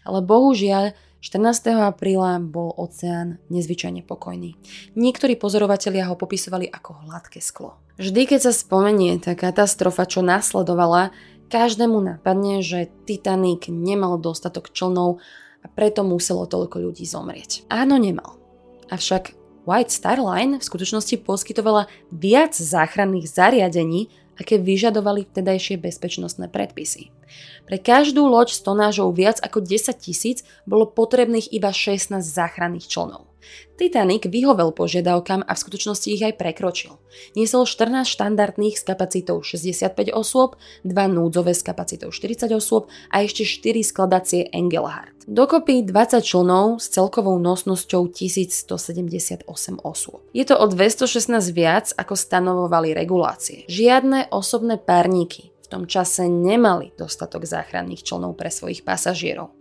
Ale 0.04 0.20
bohužiaľ, 0.26 0.98
14. 1.24 1.88
apríla 1.88 2.36
bol 2.44 2.76
oceán 2.76 3.40
nezvyčajne 3.48 4.04
pokojný. 4.04 4.60
Niektorí 5.00 5.40
pozorovatelia 5.40 6.12
ho 6.12 6.20
popisovali 6.20 6.68
ako 6.68 7.08
hladké 7.08 7.40
sklo. 7.40 7.80
Vždy, 7.96 8.28
keď 8.28 8.50
sa 8.50 8.52
spomenie 8.52 9.16
tá 9.24 9.32
katastrofa, 9.32 10.04
čo 10.04 10.20
nasledovala, 10.20 11.16
každému 11.48 11.96
napadne, 12.02 12.60
že 12.60 12.92
Titanic 13.08 13.72
nemal 13.72 14.20
dostatok 14.20 14.74
člnov 14.76 15.24
a 15.64 15.72
preto 15.72 16.04
muselo 16.04 16.44
toľko 16.44 16.92
ľudí 16.92 17.08
zomrieť. 17.08 17.70
Áno, 17.72 17.96
nemal. 17.96 18.36
Avšak 18.92 19.38
White 19.64 19.96
Star 19.96 20.20
Line 20.20 20.60
v 20.60 20.68
skutočnosti 20.68 21.24
poskytovala 21.24 21.88
viac 22.12 22.52
záchranných 22.52 23.32
zariadení, 23.32 24.12
aké 24.38 24.62
vyžadovali 24.62 25.26
vtedajšie 25.28 25.82
bezpečnostné 25.82 26.48
predpisy. 26.54 27.10
Pre 27.66 27.78
každú 27.82 28.30
loď 28.30 28.54
s 28.54 28.62
tonážou 28.62 29.10
viac 29.10 29.42
ako 29.42 29.66
10 29.66 29.98
tisíc 29.98 30.46
bolo 30.70 30.86
potrebných 30.86 31.50
iba 31.50 31.74
16 31.74 32.22
záchranných 32.22 32.86
člnov. 32.86 33.33
Titanic 33.74 34.30
vyhovel 34.30 34.70
požiadavkám 34.72 35.42
a 35.44 35.52
v 35.52 35.62
skutočnosti 35.64 36.08
ich 36.10 36.22
aj 36.22 36.38
prekročil. 36.38 36.98
Niesol 37.34 37.66
14 37.66 38.06
štandardných 38.06 38.78
s 38.78 38.84
kapacitou 38.86 39.42
65 39.42 40.14
osôb, 40.14 40.56
2 40.86 40.94
núdzové 41.10 41.58
s 41.58 41.66
kapacitou 41.66 42.14
40 42.14 42.54
osôb 42.54 42.90
a 43.10 43.26
ešte 43.26 43.46
4 43.46 43.82
skladacie 43.82 44.50
Engelhardt. 44.54 45.14
Dokopy 45.24 45.88
20 45.88 46.20
člnov 46.20 46.84
s 46.84 46.92
celkovou 46.92 47.40
nosnosťou 47.40 48.12
1178 48.12 49.48
osôb. 49.80 50.20
Je 50.36 50.44
to 50.44 50.60
o 50.60 50.66
216 50.68 51.32
viac, 51.56 51.96
ako 51.96 52.14
stanovovali 52.20 52.92
regulácie. 52.92 53.64
Žiadne 53.72 54.30
osobné 54.36 54.76
párniky 54.78 55.56
v 55.64 55.68
tom 55.72 55.84
čase 55.88 56.28
nemali 56.28 56.92
dostatok 57.00 57.48
záchranných 57.48 58.04
člnov 58.04 58.36
pre 58.36 58.52
svojich 58.52 58.84
pasažierov. 58.84 59.56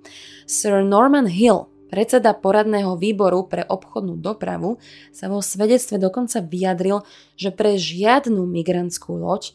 Sir 0.51 0.83
Norman 0.83 1.31
Hill 1.31 1.72
Predseda 1.93 2.33
poradného 2.33 2.97
výboru 2.97 3.45
pre 3.45 3.69
obchodnú 3.69 4.17
dopravu 4.17 4.81
sa 5.13 5.29
vo 5.29 5.45
svedectve 5.45 6.01
dokonca 6.01 6.41
vyjadril, 6.41 7.05
že 7.37 7.53
pre 7.53 7.77
žiadnu 7.77 8.49
migrantskú 8.49 9.13
loď 9.21 9.53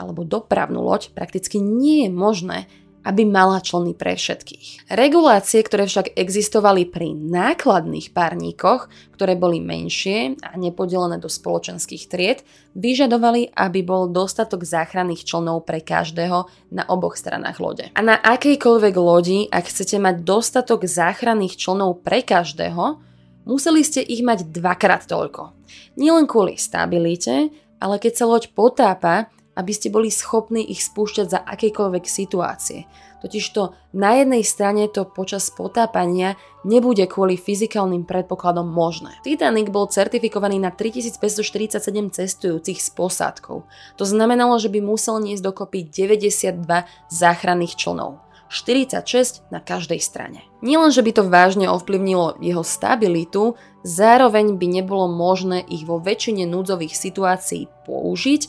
alebo 0.00 0.24
dopravnú 0.24 0.80
loď 0.80 1.12
prakticky 1.12 1.60
nie 1.60 2.08
je 2.08 2.10
možné 2.10 2.58
aby 3.04 3.28
mala 3.28 3.60
člny 3.60 3.92
pre 3.92 4.16
všetkých. 4.16 4.88
Regulácie, 4.88 5.60
ktoré 5.60 5.84
však 5.84 6.16
existovali 6.16 6.88
pri 6.88 7.12
nákladných 7.12 8.16
párníkoch, 8.16 8.88
ktoré 9.14 9.36
boli 9.36 9.60
menšie 9.60 10.40
a 10.40 10.56
nepodelené 10.56 11.20
do 11.20 11.28
spoločenských 11.28 12.08
tried, 12.08 12.40
vyžadovali, 12.74 13.52
aby 13.54 13.80
bol 13.84 14.08
dostatok 14.10 14.64
záchranných 14.64 15.28
člnov 15.28 15.68
pre 15.68 15.84
každého 15.84 16.48
na 16.72 16.82
oboch 16.88 17.20
stranách 17.20 17.60
lode. 17.60 17.84
A 17.94 18.00
na 18.00 18.16
akejkoľvek 18.18 18.94
lodi, 18.96 19.46
ak 19.52 19.68
chcete 19.68 20.00
mať 20.00 20.24
dostatok 20.24 20.88
záchranných 20.88 21.60
člnov 21.60 22.02
pre 22.02 22.24
každého, 22.24 22.98
museli 23.44 23.84
ste 23.84 24.00
ich 24.00 24.24
mať 24.24 24.48
dvakrát 24.48 25.04
toľko. 25.04 25.52
Nielen 26.00 26.24
kvôli 26.24 26.56
stabilite, 26.56 27.52
ale 27.78 28.00
keď 28.00 28.12
sa 28.16 28.24
loď 28.24 28.50
potápa, 28.56 29.28
aby 29.54 29.72
ste 29.74 29.90
boli 29.90 30.10
schopní 30.10 30.62
ich 30.66 30.82
spúšťať 30.82 31.26
za 31.30 31.40
akejkoľvek 31.42 32.04
situácie. 32.06 32.86
Totižto 33.24 33.72
na 33.96 34.20
jednej 34.20 34.44
strane 34.44 34.84
to 34.84 35.08
počas 35.08 35.48
potápania 35.48 36.36
nebude 36.60 37.08
kvôli 37.08 37.40
fyzikálnym 37.40 38.04
predpokladom 38.04 38.68
možné. 38.68 39.16
Titanic 39.24 39.72
bol 39.72 39.88
certifikovaný 39.88 40.60
na 40.60 40.68
3547 40.68 41.80
cestujúcich 42.12 42.78
s 42.84 42.92
posádkou. 42.92 43.64
To 43.96 44.04
znamenalo, 44.04 44.60
že 44.60 44.68
by 44.68 44.84
musel 44.84 45.24
niesť 45.24 45.40
dokopy 45.40 45.88
92 45.88 46.68
záchranných 47.08 47.80
člnov. 47.80 48.20
46 48.52 49.48
na 49.48 49.58
každej 49.58 49.98
strane. 50.04 50.44
Nielen, 50.60 50.92
že 50.92 51.00
by 51.00 51.10
to 51.16 51.26
vážne 51.26 51.66
ovplyvnilo 51.66 52.38
jeho 52.44 52.60
stabilitu, 52.60 53.56
zároveň 53.82 54.60
by 54.60 54.66
nebolo 54.68 55.08
možné 55.08 55.64
ich 55.64 55.88
vo 55.88 55.96
väčšine 55.96 56.44
núdzových 56.46 56.94
situácií 56.94 57.72
použiť, 57.88 58.42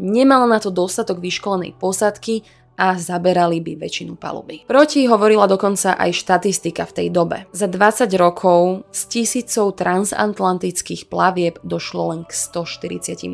nemala 0.00 0.46
na 0.46 0.58
to 0.62 0.70
dostatok 0.72 1.18
vyškolenej 1.18 1.76
posádky 1.76 2.44
a 2.76 2.96
zaberali 2.96 3.60
by 3.60 3.76
väčšinu 3.76 4.16
paluby. 4.16 4.64
Proti 4.64 5.04
hovorila 5.04 5.44
dokonca 5.44 5.92
aj 5.94 6.10
štatistika 6.16 6.88
v 6.88 6.92
tej 6.92 7.08
dobe. 7.12 7.44
Za 7.52 7.68
20 7.68 8.08
rokov 8.16 8.88
z 8.90 9.00
tisícov 9.12 9.76
transatlantických 9.76 11.06
plavieb 11.06 11.60
došlo 11.60 12.16
len 12.16 12.20
k 12.24 12.32
148 12.32 13.28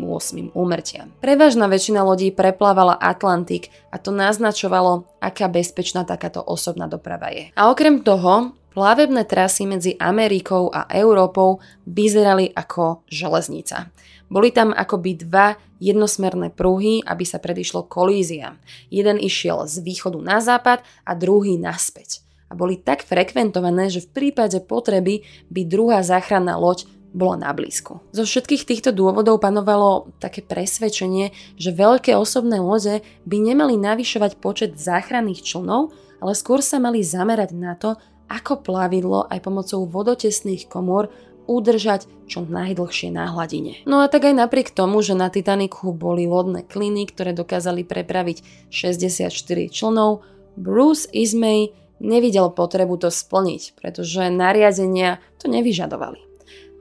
úmrtiam. 0.52 1.14
Prevažná 1.22 1.70
väčšina 1.70 2.02
lodí 2.02 2.34
preplávala 2.34 2.98
Atlantik 2.98 3.70
a 3.94 3.96
to 3.96 4.10
naznačovalo, 4.10 5.06
aká 5.22 5.46
bezpečná 5.46 6.02
takáto 6.02 6.42
osobná 6.42 6.90
doprava 6.90 7.30
je. 7.30 7.54
A 7.54 7.70
okrem 7.70 8.02
toho, 8.02 8.58
Plavebné 8.68 9.26
trasy 9.26 9.66
medzi 9.66 9.98
Amerikou 9.98 10.70
a 10.70 10.86
Európou 10.86 11.58
vyzerali 11.82 12.54
ako 12.54 13.02
železnica. 13.10 13.90
Boli 14.28 14.52
tam 14.52 14.76
akoby 14.76 15.24
dva 15.24 15.56
jednosmerné 15.80 16.52
pruhy, 16.52 17.00
aby 17.04 17.24
sa 17.24 17.40
predišlo 17.40 17.88
kolíziám. 17.88 18.60
Jeden 18.92 19.16
išiel 19.16 19.64
z 19.64 19.80
východu 19.80 20.20
na 20.20 20.38
západ 20.38 20.84
a 21.08 21.12
druhý 21.16 21.56
naspäť. 21.56 22.24
A 22.48 22.56
boli 22.56 22.80
tak 22.80 23.04
frekventované, 23.04 23.92
že 23.92 24.04
v 24.04 24.12
prípade 24.12 24.60
potreby 24.64 25.24
by 25.52 25.68
druhá 25.68 26.00
záchranná 26.00 26.56
loď 26.56 26.88
bola 27.12 27.40
na 27.40 27.50
blízku. 27.56 28.04
Zo 28.12 28.24
všetkých 28.24 28.68
týchto 28.68 28.90
dôvodov 28.92 29.40
panovalo 29.40 30.12
také 30.20 30.44
presvedčenie, 30.44 31.32
že 31.56 31.72
veľké 31.72 32.12
osobné 32.12 32.60
lode 32.60 33.00
by 33.24 33.36
nemali 33.40 33.80
navyšovať 33.80 34.36
počet 34.40 34.76
záchranných 34.76 35.40
člnov, 35.40 35.92
ale 36.20 36.32
skôr 36.36 36.60
sa 36.60 36.76
mali 36.76 37.00
zamerať 37.00 37.50
na 37.56 37.72
to, 37.80 37.96
ako 38.28 38.60
plavidlo 38.60 39.24
aj 39.32 39.40
pomocou 39.40 39.88
vodotesných 39.88 40.68
komôr 40.68 41.08
udržať 41.48 42.04
čo 42.28 42.44
najdlhšie 42.44 43.08
na 43.08 43.32
hladine. 43.32 43.80
No 43.88 44.04
a 44.04 44.06
tak 44.12 44.28
aj 44.28 44.36
napriek 44.36 44.68
tomu, 44.70 45.00
že 45.00 45.16
na 45.16 45.32
Titaniku 45.32 45.96
boli 45.96 46.28
lodné 46.28 46.62
kliny, 46.68 47.08
ktoré 47.08 47.32
dokázali 47.32 47.88
prepraviť 47.88 48.68
64 48.68 49.32
člnov, 49.72 50.22
Bruce 50.60 51.08
Ismay 51.08 51.72
nevidel 51.98 52.52
potrebu 52.52 53.00
to 53.00 53.08
splniť, 53.08 53.80
pretože 53.80 54.30
nariadenia 54.30 55.18
to 55.40 55.50
nevyžadovali. 55.50 56.20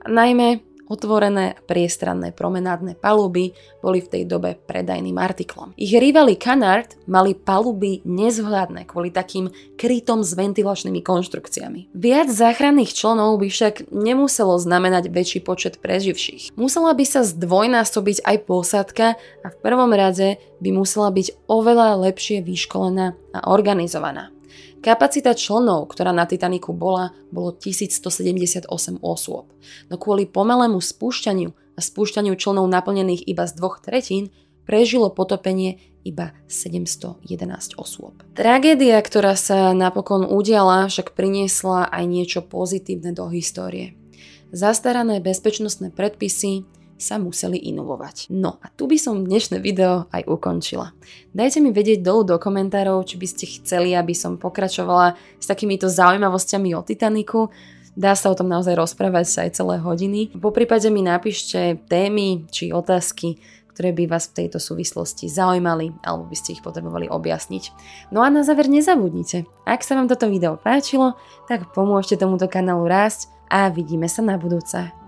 A 0.04 0.06
najmä 0.06 0.62
Otvorené 0.88 1.60
priestranné 1.68 2.32
promenádne 2.32 2.96
paluby 2.96 3.52
boli 3.84 4.00
v 4.00 4.08
tej 4.08 4.22
dobe 4.24 4.56
predajným 4.56 5.20
artiklom. 5.20 5.76
Ich 5.76 5.92
rivali 5.92 6.40
Canard 6.40 6.96
mali 7.04 7.36
paluby 7.36 8.00
nezvhľadné 8.08 8.88
kvôli 8.88 9.12
takým 9.12 9.52
krytom 9.76 10.24
s 10.24 10.32
ventilačnými 10.32 11.04
konštrukciami. 11.04 11.92
Viac 11.92 12.32
záchranných 12.32 12.96
členov 12.96 13.36
by 13.36 13.52
však 13.52 13.92
nemuselo 13.92 14.56
znamenať 14.56 15.12
väčší 15.12 15.44
počet 15.44 15.76
preživších. 15.84 16.56
Musela 16.56 16.96
by 16.96 17.04
sa 17.04 17.20
zdvojnásobiť 17.22 18.24
aj 18.24 18.36
posádka 18.48 19.06
a 19.44 19.46
v 19.52 19.56
prvom 19.60 19.92
rade 19.92 20.40
by 20.64 20.70
musela 20.72 21.12
byť 21.12 21.46
oveľa 21.46 22.00
lepšie 22.08 22.40
vyškolená 22.40 23.12
a 23.36 23.38
organizovaná. 23.52 24.32
Kapacita 24.78 25.34
členov, 25.34 25.90
ktorá 25.90 26.14
na 26.14 26.22
Titaniku 26.22 26.70
bola, 26.70 27.10
bolo 27.34 27.50
1178 27.50 28.70
osôb. 29.02 29.50
No 29.90 29.98
kvôli 29.98 30.30
pomalému 30.30 30.78
spúšťaniu 30.78 31.50
a 31.50 31.80
spúšťaniu 31.82 32.38
členov 32.38 32.70
naplnených 32.70 33.26
iba 33.26 33.42
z 33.42 33.58
dvoch 33.58 33.82
tretín, 33.82 34.30
prežilo 34.62 35.10
potopenie 35.10 35.82
iba 36.06 36.30
711 36.46 37.74
osôb. 37.74 38.22
Tragédia, 38.38 39.02
ktorá 39.02 39.34
sa 39.34 39.74
napokon 39.74 40.22
udiala, 40.28 40.86
však 40.86 41.18
priniesla 41.18 41.90
aj 41.90 42.04
niečo 42.06 42.40
pozitívne 42.46 43.10
do 43.10 43.26
histórie. 43.34 43.98
Zastarané 44.54 45.20
bezpečnostné 45.20 45.92
predpisy, 45.92 46.64
sa 46.98 47.16
museli 47.16 47.56
inovovať. 47.70 48.28
No 48.34 48.58
a 48.58 48.66
tu 48.74 48.90
by 48.90 48.98
som 48.98 49.22
dnešné 49.22 49.62
video 49.62 50.10
aj 50.10 50.26
ukončila. 50.26 50.92
Dajte 51.30 51.62
mi 51.62 51.70
vedieť 51.70 52.02
dolu 52.02 52.26
do 52.26 52.36
komentárov, 52.36 53.06
či 53.06 53.16
by 53.16 53.26
ste 53.30 53.44
chceli, 53.62 53.94
aby 53.94 54.12
som 54.12 54.36
pokračovala 54.36 55.14
s 55.38 55.46
takýmito 55.46 55.86
zaujímavosťami 55.86 56.74
o 56.74 56.82
Titaniku. 56.82 57.48
Dá 57.94 58.18
sa 58.18 58.30
o 58.30 58.36
tom 58.38 58.50
naozaj 58.50 58.74
rozprávať 58.74 59.26
sa 59.26 59.38
aj 59.46 59.58
celé 59.58 59.78
hodiny. 59.78 60.34
Po 60.34 60.50
prípade 60.50 60.90
mi 60.90 61.02
napíšte 61.02 61.78
témy 61.86 62.46
či 62.50 62.74
otázky, 62.74 63.38
ktoré 63.78 63.94
by 63.94 64.10
vás 64.10 64.26
v 64.26 64.42
tejto 64.42 64.58
súvislosti 64.58 65.30
zaujímali 65.30 65.94
alebo 66.02 66.26
by 66.26 66.34
ste 66.34 66.58
ich 66.58 66.66
potrebovali 66.66 67.06
objasniť. 67.06 67.64
No 68.10 68.26
a 68.26 68.28
na 68.30 68.42
záver 68.42 68.66
nezabudnite, 68.66 69.46
ak 69.62 69.86
sa 69.86 69.94
vám 69.94 70.10
toto 70.10 70.26
video 70.26 70.58
páčilo, 70.58 71.14
tak 71.46 71.70
pomôžte 71.70 72.18
tomuto 72.18 72.50
kanálu 72.50 72.90
rásť 72.90 73.30
a 73.46 73.70
vidíme 73.70 74.10
sa 74.10 74.18
na 74.26 74.34
budúce. 74.34 75.07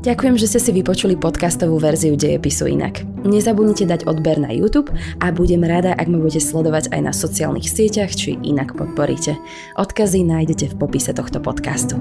Ďakujem, 0.00 0.40
že 0.40 0.48
ste 0.48 0.60
si 0.64 0.70
vypočuli 0.72 1.12
podcastovú 1.12 1.76
verziu 1.76 2.16
Dejepisu 2.16 2.72
inak. 2.72 3.04
Nezabudnite 3.20 3.84
dať 3.84 4.08
odber 4.08 4.40
na 4.40 4.48
YouTube 4.48 4.88
a 5.20 5.28
budem 5.28 5.60
rada, 5.60 5.92
ak 5.92 6.08
ma 6.08 6.16
budete 6.16 6.40
sledovať 6.40 6.88
aj 6.96 7.00
na 7.04 7.12
sociálnych 7.12 7.68
sieťach, 7.68 8.08
či 8.08 8.40
inak 8.40 8.72
podporíte. 8.80 9.36
Odkazy 9.76 10.24
nájdete 10.24 10.72
v 10.72 10.78
popise 10.80 11.12
tohto 11.12 11.44
podcastu. 11.44 12.00